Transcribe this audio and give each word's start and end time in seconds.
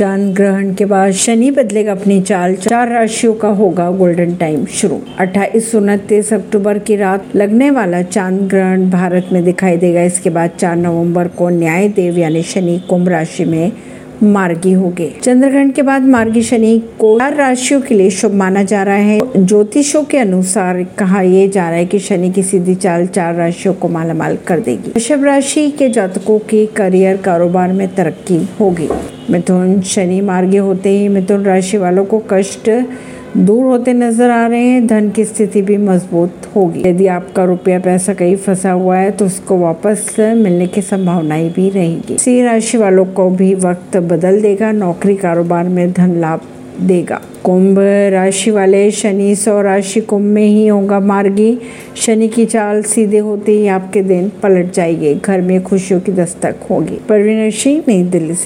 चाँद 0.00 0.34
ग्रहण 0.34 0.74
के 0.74 0.84
बाद 0.84 1.10
शनि 1.12 1.50
बदलेगा 1.50 1.92
अपनी 1.92 2.20
चाल। 2.20 2.54
चार 2.54 2.88
राशियों 2.88 3.34
का 3.34 3.48
होगा 3.48 3.90
गोल्डन 3.90 4.34
टाइम 4.34 4.64
शुरू। 4.66 5.00
अट्ठाईस, 5.18 5.74
उनतीस 5.74 6.32
अक्टूबर 6.32 6.78
की 6.78 6.96
रात 6.96 7.36
लगने 7.36 7.70
वाला 7.70 8.02
चाँद 8.02 8.48
ग्रहण 8.48 8.90
भारत 8.90 9.28
में 9.32 9.44
दिखाई 9.44 9.76
देगा। 9.76 10.02
इसके 10.02 10.30
बाद 10.30 10.50
चार 10.50 10.76
नवंबर 10.76 11.28
को 11.28 11.48
न्याय 11.48 11.88
देव 11.88 12.18
यानी 12.18 12.42
शनि 12.42 12.80
कुंभ 12.90 13.08
राशि 13.08 13.44
में 13.44 13.72
मार्गी 14.22 14.72
होंगे। 14.72 15.12
चंद्रग्रहण 15.22 15.70
के 15.70 15.82
बाद 15.82 16.02
मार्गी 16.02 16.42
शनि 16.42 16.78
को 16.98 17.18
चार 17.18 17.36
राशियों 17.36 17.80
के 17.80 17.94
लिए 17.94 18.10
शुभ 18.10 18.34
माना 18.34 18.62
जा 18.62 18.82
रहा 18.82 18.94
है। 18.94 19.20
ज्योतिषों 19.36 20.04
के 20.04 20.18
अनुसार 20.18 20.82
कहा 20.98 21.22
यह 21.22 21.48
जा 21.48 21.68
रहा 21.68 21.78
है 21.78 21.86
कि 21.86 21.98
शनि 21.98 22.30
की 22.30 22.42
सीधी 22.42 22.74
चाल 22.74 23.06
चार 23.06 23.34
राशियों 23.34 23.74
को 23.74 23.88
मालामाल 23.88 24.38
कर 24.46 24.60
देगी। 24.60 24.90
वृषभ 24.90 25.24
राशि 25.24 25.70
के 25.70 25.88
जातकों 25.88 26.38
की 26.38 26.66
करियर 26.66 27.16
कारोबार 27.16 27.72
में 27.72 27.88
तरक्की 27.94 28.48
होगी। 28.60 28.88
मिथुन 29.30 29.80
शनि 29.80 30.20
मार्गी 30.20 30.56
होते 30.56 30.90
ही 30.90 31.08
मिथुन 31.08 31.44
राशि 31.44 31.78
वालों 31.78 32.04
को 32.04 32.22
कष्ट 32.30 32.70
दूर 33.36 33.64
होते 33.64 33.92
नज़र 33.92 34.30
आ 34.30 34.46
रहे 34.46 34.60
हैं। 34.60 34.86
धन 34.86 35.10
की 35.10 35.24
स्थिति 35.24 35.62
भी 35.62 35.76
मज़बूत 35.76 36.50
होगी। 36.56 36.82
यदि 36.88 37.06
आपका 37.06 37.44
रुपया 37.44 37.78
पैसा 37.78 38.14
कहीं 38.14 38.36
फंसा 38.36 38.72
हुआ 38.72 38.96
है 38.96 39.10
तो 39.10 39.26
उसको 39.26 39.58
वापस 39.58 40.14
मिलने 40.18 40.66
की 40.66 40.82
संभावनाएँ 40.82 41.50
भी 41.50 41.70
रहेगी। 41.70 42.18
सी 42.18 42.42
राशि 42.42 42.78
वालों 42.78 43.04
को 43.04 43.30
भी 43.30 43.54
वक्त 43.54 43.96
बदल 43.96 44.40
देगा, 44.40 44.72
नौकरी 44.72 45.16
कारोबार 45.16 45.68
में 45.68 45.92
धन 45.92 46.20
लाभ 46.20 46.40
देगा। 46.80 47.20
कुंभ 47.44 47.78
राशि 48.12 48.50
वाले 48.50 48.90
शनि 48.90 49.34
सौ 49.34 49.60
राशि 49.62 50.00
कुंभ 50.00 50.24
में 50.24 50.46
ही 50.46 50.66
होगा 50.66 51.00
मार्गी। 51.00 51.58
शनि 51.96 52.28
की 52.28 52.44
चाल 52.46 52.82
सीधे 52.82 53.18
होते 53.18 53.52
ही 53.52 53.66
आपके 53.68 54.02
दिन 54.02 54.30
पलट 54.42 54.72
जाएँगे। 54.72 55.14
घर 55.14 55.40
में 55.40 55.62
खुशियों 55.62 56.00
की 56.00 56.12
दस्तक 56.12 56.54
होगी। 56.70 56.98
परवीन 57.08 57.50
सिंह 57.50 57.82
नई 57.88 58.02
दिल्ली 58.02 58.34
से। 58.34 58.38